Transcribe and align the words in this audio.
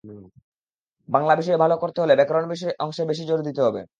বাংলা 1.09 1.33
বিষয়ে 1.35 1.61
ভালো 1.63 1.75
করতে 1.81 1.99
হলে 2.01 2.13
ব্যাকরণ 2.19 2.45
অংশে 2.79 3.03
বেশি 3.09 3.23
জোর 3.29 3.39
দিতে 3.47 3.61
হবে। 3.67 3.81